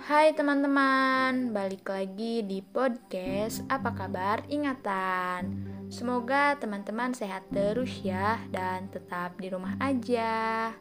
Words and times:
Hai 0.00 0.32
teman-teman, 0.32 1.52
balik 1.52 1.84
lagi 1.92 2.40
di 2.40 2.64
podcast 2.64 3.60
Apa 3.68 3.92
kabar 3.92 4.40
ingatan? 4.48 5.68
Semoga 5.92 6.56
teman-teman 6.56 7.12
sehat 7.12 7.44
terus 7.52 8.00
ya 8.00 8.40
dan 8.48 8.88
tetap 8.88 9.36
di 9.36 9.52
rumah 9.52 9.76
aja. 9.76 10.72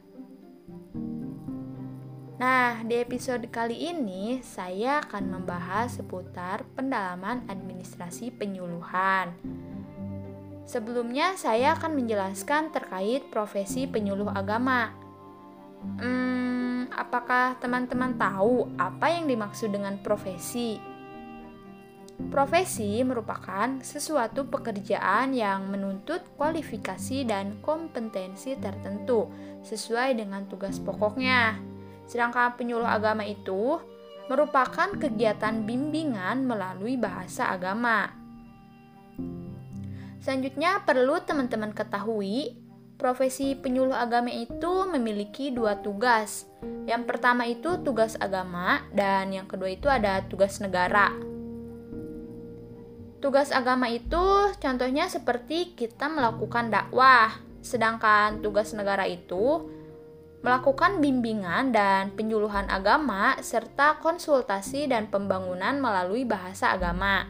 Nah, 2.40 2.80
di 2.88 2.96
episode 2.96 3.44
kali 3.52 3.92
ini 3.92 4.40
saya 4.40 5.04
akan 5.04 5.36
membahas 5.36 6.00
seputar 6.00 6.64
pendalaman 6.80 7.44
administrasi 7.52 8.32
penyuluhan. 8.32 9.36
Sebelumnya, 10.64 11.36
saya 11.36 11.76
akan 11.76 11.92
menjelaskan 11.92 12.72
terkait 12.72 13.28
profesi 13.28 13.84
penyuluh 13.84 14.32
agama. 14.32 14.96
Hmm, 16.00 16.49
apakah 16.94 17.58
teman-teman 17.62 18.18
tahu 18.18 18.70
apa 18.78 19.14
yang 19.14 19.30
dimaksud 19.30 19.74
dengan 19.74 19.98
profesi? 20.02 20.78
Profesi 22.28 23.00
merupakan 23.08 23.80
sesuatu 23.80 24.44
pekerjaan 24.44 25.32
yang 25.32 25.72
menuntut 25.72 26.20
kualifikasi 26.36 27.24
dan 27.24 27.64
kompetensi 27.64 28.60
tertentu 28.60 29.32
sesuai 29.64 30.20
dengan 30.20 30.44
tugas 30.52 30.84
pokoknya. 30.84 31.56
Sedangkan 32.04 32.60
penyuluh 32.60 32.92
agama 32.92 33.24
itu 33.24 33.80
merupakan 34.28 34.94
kegiatan 35.00 35.64
bimbingan 35.64 36.44
melalui 36.44 37.00
bahasa 37.00 37.50
agama. 37.50 38.12
Selanjutnya 40.20 40.84
perlu 40.84 41.24
teman-teman 41.24 41.72
ketahui, 41.72 42.54
profesi 43.00 43.56
penyuluh 43.56 43.96
agama 43.96 44.28
itu 44.28 44.84
memiliki 44.92 45.56
dua 45.56 45.80
tugas. 45.80 46.44
Yang 46.84 47.04
pertama 47.08 47.48
itu 47.48 47.80
tugas 47.80 48.20
agama 48.20 48.84
dan 48.92 49.32
yang 49.32 49.48
kedua 49.48 49.72
itu 49.72 49.88
ada 49.88 50.20
tugas 50.28 50.60
negara. 50.60 51.16
Tugas 53.24 53.56
agama 53.56 53.88
itu 53.88 54.52
contohnya 54.60 55.08
seperti 55.08 55.80
kita 55.80 56.12
melakukan 56.12 56.68
dakwah, 56.68 57.40
sedangkan 57.64 58.44
tugas 58.44 58.76
negara 58.76 59.08
itu 59.08 59.72
melakukan 60.40 61.04
bimbingan 61.04 61.76
dan 61.76 62.16
penyuluhan 62.16 62.68
agama, 62.72 63.36
serta 63.44 64.00
konsultasi 64.00 64.88
dan 64.88 65.12
pembangunan 65.12 65.80
melalui 65.84 66.24
bahasa 66.24 66.72
agama. 66.72 67.28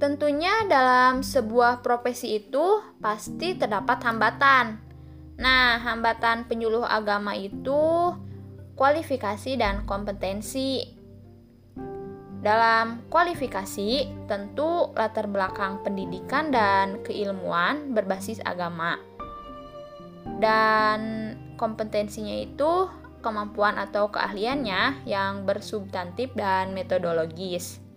Tentunya, 0.00 0.64
dalam 0.64 1.20
sebuah 1.20 1.84
profesi 1.84 2.40
itu 2.40 2.80
pasti 3.04 3.52
terdapat 3.60 4.00
hambatan. 4.00 4.80
Nah, 5.36 5.76
hambatan 5.76 6.48
penyuluh 6.48 6.88
agama 6.88 7.36
itu 7.36 8.16
kualifikasi 8.80 9.60
dan 9.60 9.84
kompetensi. 9.84 10.96
Dalam 12.40 13.04
kualifikasi, 13.12 14.08
tentu 14.24 14.88
latar 14.96 15.28
belakang 15.28 15.84
pendidikan 15.84 16.48
dan 16.48 17.04
keilmuan 17.04 17.92
berbasis 17.92 18.40
agama 18.48 18.96
dan 20.40 21.00
kompetensinya 21.60 22.40
itu 22.40 22.88
kemampuan 23.20 23.76
atau 23.76 24.08
keahliannya 24.08 25.04
yang 25.04 25.44
bersubstantif 25.44 26.32
dan 26.32 26.72
metodologis. 26.72 27.89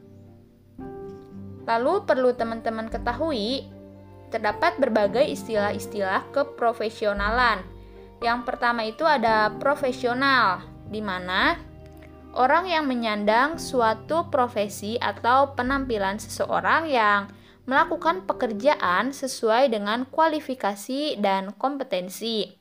Lalu 1.73 2.05
perlu 2.05 2.37
teman-teman 2.37 2.85
ketahui, 2.85 3.65
terdapat 4.29 4.77
berbagai 4.77 5.25
istilah-istilah 5.25 6.29
keprofesionalan. 6.29 7.65
Yang 8.21 8.39
pertama 8.45 8.85
itu 8.85 9.01
ada 9.01 9.49
profesional, 9.57 10.61
di 10.93 11.01
mana 11.01 11.57
orang 12.37 12.69
yang 12.69 12.85
menyandang 12.85 13.57
suatu 13.57 14.29
profesi 14.29 15.01
atau 15.01 15.57
penampilan 15.57 16.21
seseorang 16.21 16.85
yang 16.93 17.33
melakukan 17.65 18.21
pekerjaan 18.29 19.09
sesuai 19.09 19.73
dengan 19.73 20.05
kualifikasi 20.05 21.17
dan 21.17 21.49
kompetensi. 21.57 22.53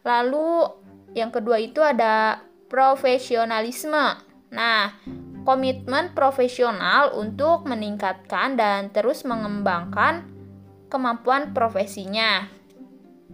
Lalu 0.00 0.64
yang 1.12 1.28
kedua 1.28 1.60
itu 1.60 1.84
ada 1.84 2.40
profesionalisme. 2.72 4.16
Nah, 4.48 4.96
komitmen 5.50 6.14
profesional 6.14 7.10
untuk 7.18 7.66
meningkatkan 7.66 8.54
dan 8.54 8.94
terus 8.94 9.26
mengembangkan 9.26 10.30
kemampuan 10.86 11.50
profesinya. 11.50 12.46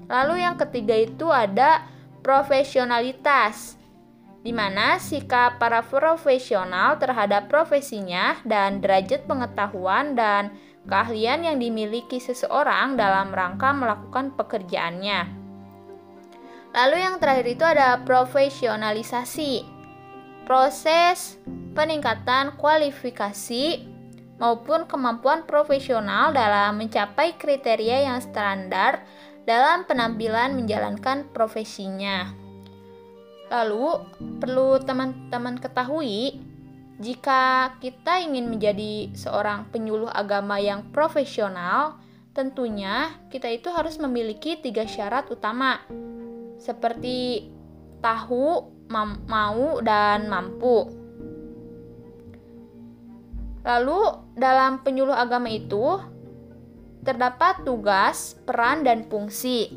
Lalu 0.09 0.41
yang 0.41 0.57
ketiga 0.57 0.97
itu 0.97 1.29
ada 1.29 1.85
profesionalitas 2.25 3.77
di 4.41 4.49
mana 4.49 4.97
sikap 4.97 5.61
para 5.61 5.85
profesional 5.85 6.97
terhadap 6.97 7.53
profesinya 7.53 8.41
dan 8.49 8.81
derajat 8.81 9.29
pengetahuan 9.29 10.17
dan 10.17 10.57
keahlian 10.89 11.45
yang 11.45 11.61
dimiliki 11.61 12.17
seseorang 12.17 12.97
dalam 12.97 13.29
rangka 13.29 13.77
melakukan 13.77 14.33
pekerjaannya. 14.41 15.21
Lalu 16.73 16.97
yang 16.97 17.21
terakhir 17.21 17.47
itu 17.53 17.65
ada 17.67 18.01
profesionalisasi. 18.09 19.77
Proses 20.47 21.43
peningkatan 21.77 22.57
kualifikasi 22.57 23.85
maupun 24.41 24.89
kemampuan 24.89 25.45
profesional 25.45 26.33
dalam 26.33 26.81
mencapai 26.81 27.37
kriteria 27.37 28.09
yang 28.09 28.19
standar 28.25 29.05
dalam 29.45 29.85
penampilan 29.85 30.57
menjalankan 30.57 31.29
profesinya. 31.31 32.33
Lalu, 33.53 34.03
perlu 34.43 34.83
teman-teman 34.83 35.61
ketahui 35.63 36.43
jika 36.97 37.77
kita 37.79 38.25
ingin 38.25 38.49
menjadi 38.49 39.13
seorang 39.13 39.69
penyuluh 39.69 40.09
agama 40.09 40.57
yang 40.57 40.91
profesional, 40.91 42.01
tentunya 42.33 43.13
kita 43.29 43.53
itu 43.53 43.69
harus 43.69 44.01
memiliki 44.01 44.57
tiga 44.59 44.89
syarat 44.89 45.29
utama, 45.29 45.79
seperti 46.57 47.53
tahu, 48.01 48.65
mau, 49.29 49.79
dan 49.85 50.27
mampu. 50.27 51.06
Lalu, 53.67 54.31
dalam 54.39 54.87
penyuluh 54.87 55.19
agama 55.19 55.51
itu 55.51 55.99
terdapat 57.03 57.67
tugas, 57.67 58.39
peran, 58.47 58.87
dan 58.87 59.11
fungsi. 59.11 59.75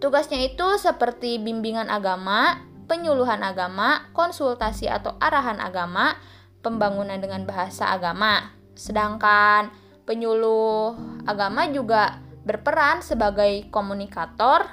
Tugasnya 0.00 0.40
itu 0.44 0.80
seperti 0.80 1.40
bimbingan 1.40 1.88
agama, 1.88 2.60
penyuluhan 2.88 3.40
agama, 3.40 4.08
konsultasi 4.16 4.88
atau 4.88 5.16
arahan 5.20 5.60
agama, 5.60 6.16
pembangunan 6.60 7.20
dengan 7.20 7.48
bahasa 7.48 7.88
agama. 7.88 8.52
Sedangkan 8.76 9.72
penyuluh 10.08 10.96
agama 11.24 11.68
juga 11.68 12.20
berperan 12.44 13.04
sebagai 13.04 13.68
komunikator, 13.68 14.64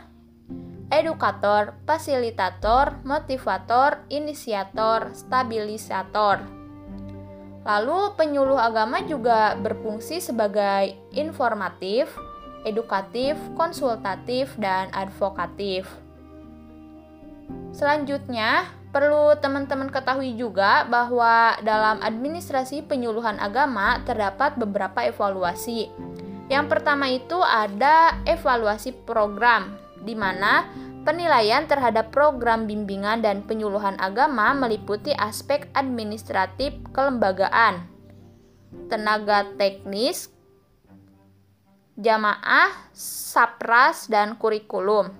edukator, 0.87 1.75
fasilitator, 1.83 3.03
motivator, 3.03 4.07
inisiator, 4.07 5.11
stabilisator. 5.11 6.56
Lalu 7.67 8.15
penyuluh 8.15 8.55
agama 8.55 9.03
juga 9.03 9.59
berfungsi 9.59 10.23
sebagai 10.23 10.95
informatif, 11.11 12.07
edukatif, 12.63 13.35
konsultatif, 13.59 14.55
dan 14.55 14.87
advokatif. 14.95 15.83
Selanjutnya, 17.75 18.71
perlu 18.95 19.35
teman-teman 19.43 19.91
ketahui 19.91 20.39
juga 20.39 20.87
bahwa 20.87 21.59
dalam 21.59 21.99
administrasi 21.99 22.87
penyuluhan 22.87 23.35
agama 23.35 23.99
terdapat 24.07 24.55
beberapa 24.55 25.03
evaluasi. 25.03 25.91
Yang 26.47 26.65
pertama 26.71 27.11
itu 27.11 27.35
ada 27.43 28.15
evaluasi 28.23 28.95
program, 29.03 29.75
di 30.07 30.15
mana 30.15 30.63
penilaian 31.07 31.63
terhadap 31.63 32.11
program 32.11 32.67
bimbingan 32.67 33.23
dan 33.23 33.47
penyuluhan 33.47 33.95
agama 33.95 34.51
meliputi 34.51 35.15
aspek 35.15 35.71
administratif 35.71 36.75
kelembagaan, 36.91 37.87
tenaga 38.91 39.47
teknis, 39.55 40.27
jamaah, 41.95 42.91
sapras, 42.91 44.11
dan 44.11 44.35
kurikulum. 44.35 45.15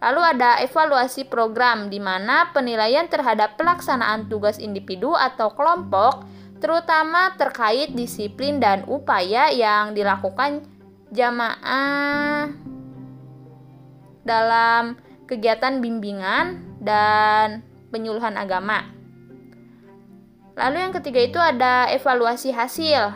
Lalu 0.00 0.20
ada 0.24 0.56
evaluasi 0.64 1.28
program 1.28 1.92
di 1.92 2.00
mana 2.00 2.48
penilaian 2.56 3.04
terhadap 3.04 3.60
pelaksanaan 3.60 4.32
tugas 4.32 4.56
individu 4.56 5.12
atau 5.12 5.52
kelompok 5.52 6.24
terutama 6.56 7.36
terkait 7.36 7.92
disiplin 7.92 8.56
dan 8.56 8.88
upaya 8.88 9.52
yang 9.52 9.92
dilakukan 9.92 10.64
jamaah 11.12 12.48
dalam 14.24 14.96
kegiatan 15.26 15.82
bimbingan 15.82 16.62
dan 16.80 17.62
penyuluhan 17.90 18.34
agama. 18.38 18.86
Lalu 20.56 20.88
yang 20.88 20.94
ketiga 20.96 21.20
itu 21.20 21.36
ada 21.36 21.90
evaluasi 21.92 22.50
hasil, 22.50 23.12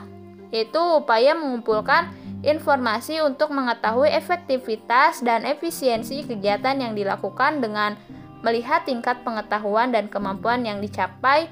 yaitu 0.52 0.82
upaya 1.00 1.32
mengumpulkan 1.32 2.12
informasi 2.44 3.24
untuk 3.24 3.48
mengetahui 3.52 4.12
efektivitas 4.12 5.24
dan 5.24 5.48
efisiensi 5.48 6.24
kegiatan 6.28 6.76
yang 6.76 6.92
dilakukan 6.92 7.64
dengan 7.64 7.96
melihat 8.44 8.84
tingkat 8.84 9.20
pengetahuan 9.24 9.92
dan 9.92 10.08
kemampuan 10.08 10.64
yang 10.64 10.80
dicapai 10.84 11.48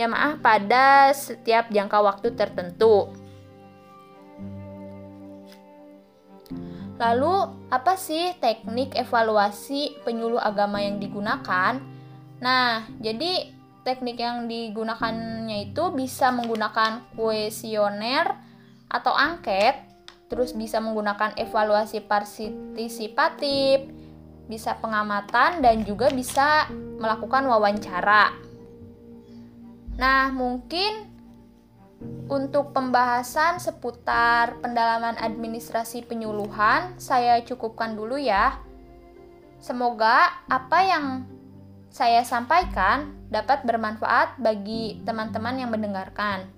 maaf 0.00 0.40
pada 0.40 1.12
setiap 1.12 1.68
jangka 1.68 2.00
waktu 2.00 2.32
tertentu. 2.32 3.12
Lalu, 7.00 7.48
apa 7.72 7.96
sih 7.96 8.36
teknik 8.44 8.92
evaluasi 8.92 10.04
penyuluh 10.04 10.36
agama 10.36 10.84
yang 10.84 11.00
digunakan? 11.00 11.80
Nah, 12.44 12.84
jadi 13.00 13.48
teknik 13.88 14.20
yang 14.20 14.44
digunakannya 14.44 15.72
itu 15.72 15.88
bisa 15.96 16.28
menggunakan 16.28 17.08
kuesioner 17.16 18.36
atau 18.92 19.16
angket, 19.16 19.80
terus 20.28 20.52
bisa 20.52 20.76
menggunakan 20.76 21.32
evaluasi 21.40 22.04
partisipatif, 22.04 23.88
bisa 24.44 24.76
pengamatan 24.76 25.64
dan 25.64 25.80
juga 25.88 26.12
bisa 26.12 26.68
melakukan 27.00 27.48
wawancara. 27.48 28.36
Nah, 29.96 30.28
mungkin 30.36 31.09
untuk 32.30 32.72
pembahasan 32.72 33.60
seputar 33.60 34.56
pendalaman 34.64 35.18
administrasi 35.20 36.06
penyuluhan, 36.08 36.96
saya 36.96 37.42
cukupkan 37.44 37.98
dulu 37.98 38.16
ya. 38.16 38.56
Semoga 39.60 40.40
apa 40.48 40.78
yang 40.80 41.28
saya 41.92 42.24
sampaikan 42.24 43.12
dapat 43.28 43.66
bermanfaat 43.68 44.40
bagi 44.40 45.04
teman-teman 45.04 45.60
yang 45.60 45.70
mendengarkan. 45.74 46.48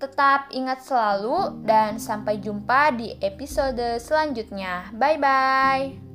Tetap 0.00 0.48
ingat 0.48 0.80
selalu, 0.80 1.60
dan 1.68 2.00
sampai 2.00 2.40
jumpa 2.40 2.96
di 2.96 3.20
episode 3.20 4.00
selanjutnya. 4.00 4.88
Bye 4.96 5.20
bye. 5.20 6.09